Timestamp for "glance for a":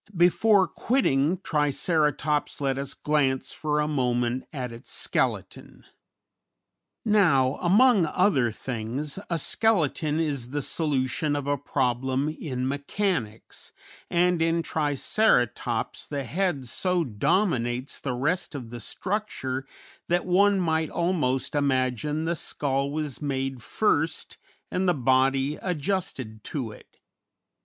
2.95-3.87